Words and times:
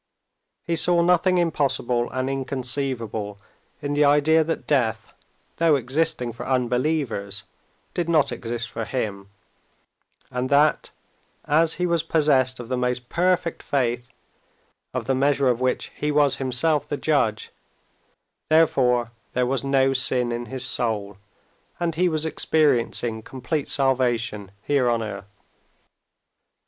He 0.65 0.75
saw 0.75 1.03
nothing 1.03 1.37
impossible 1.37 2.09
and 2.09 2.27
inconceivable 2.27 3.37
in 3.83 3.93
the 3.93 4.03
idea 4.03 4.43
that 4.43 4.65
death, 4.65 5.13
though 5.57 5.75
existing 5.75 6.33
for 6.33 6.43
unbelievers, 6.43 7.43
did 7.93 8.09
not 8.09 8.31
exist 8.31 8.71
for 8.71 8.83
him, 8.83 9.29
and 10.31 10.49
that, 10.49 10.89
as 11.45 11.75
he 11.75 11.85
was 11.85 12.01
possessed 12.01 12.59
of 12.59 12.67
the 12.67 12.77
most 12.77 13.09
perfect 13.09 13.61
faith, 13.61 14.11
of 14.91 15.05
the 15.05 15.13
measure 15.13 15.49
of 15.49 15.61
which 15.61 15.91
he 15.95 16.11
was 16.11 16.37
himself 16.37 16.87
the 16.89 16.97
judge, 16.97 17.51
therefore 18.49 19.11
there 19.33 19.45
was 19.45 19.63
no 19.63 19.93
sin 19.93 20.31
in 20.31 20.47
his 20.47 20.65
soul, 20.65 21.17
and 21.79 21.93
he 21.93 22.09
was 22.09 22.25
experiencing 22.25 23.21
complete 23.21 23.69
salvation 23.69 24.49
here 24.63 24.89
on 24.89 25.03
earth. 25.03 25.31